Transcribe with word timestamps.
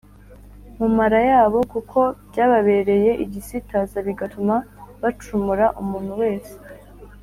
mu 0.77 0.87
mara 0.97 1.19
yabo 1.29 1.59
kuko 1.73 1.99
byababereye 2.29 3.11
igisitaza 3.23 3.97
bigatuma 4.07 4.55
bacumura 5.01 5.65
Umuntu 5.81 6.13
wese 6.21 6.53